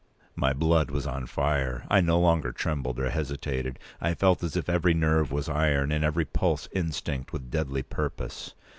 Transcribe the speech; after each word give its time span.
My 0.35 0.51
blood 0.51 0.89
was 0.89 1.05
on 1.05 1.27
fire. 1.27 1.85
I 1.87 2.01
no 2.01 2.19
longer 2.19 2.51
trembled 2.51 2.97
or 2.97 3.11
hesitated. 3.11 3.77
I 4.01 4.15
felt 4.15 4.41
as 4.41 4.57
if 4.57 4.67
every 4.67 4.95
nerve 4.95 5.31
was 5.31 5.47
iron, 5.47 5.91
and 5.91 6.03
every 6.03 6.25
pulse 6.25 6.67
instinct 6.73 7.31
with 7.31 7.51
deadly 7.51 7.83
purpose. 7.83 8.55